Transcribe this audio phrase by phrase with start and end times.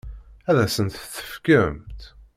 [0.49, 1.99] Ad asent-tt-tefkemt?